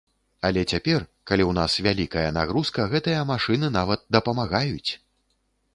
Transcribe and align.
Але 0.47 0.61
цяпер, 0.75 1.03
калі 1.31 1.43
ў 1.47 1.51
нас 1.59 1.73
вялікая 1.89 2.25
нагрузка, 2.41 2.87
гэтыя 2.95 3.21
машыны 3.35 3.67
нават 3.79 4.01
дапамагаюць. 4.19 4.91